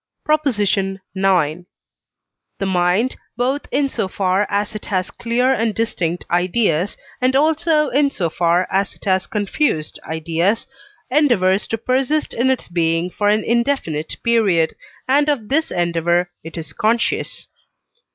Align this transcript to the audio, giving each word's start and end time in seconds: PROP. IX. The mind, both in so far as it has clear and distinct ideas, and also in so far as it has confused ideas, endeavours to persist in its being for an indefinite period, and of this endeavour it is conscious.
PROP. 0.25 0.47
IX. 0.47 0.97
The 2.57 2.65
mind, 2.65 3.17
both 3.37 3.67
in 3.69 3.87
so 3.87 4.07
far 4.07 4.47
as 4.49 4.73
it 4.73 4.85
has 4.87 5.11
clear 5.11 5.53
and 5.53 5.75
distinct 5.75 6.25
ideas, 6.31 6.97
and 7.21 7.35
also 7.35 7.89
in 7.89 8.09
so 8.09 8.27
far 8.27 8.67
as 8.71 8.95
it 8.95 9.05
has 9.05 9.27
confused 9.27 9.99
ideas, 10.03 10.65
endeavours 11.11 11.67
to 11.67 11.77
persist 11.77 12.33
in 12.33 12.49
its 12.49 12.67
being 12.67 13.11
for 13.11 13.29
an 13.29 13.43
indefinite 13.43 14.17
period, 14.23 14.73
and 15.07 15.29
of 15.29 15.49
this 15.49 15.69
endeavour 15.69 16.31
it 16.43 16.57
is 16.57 16.73
conscious. 16.73 17.47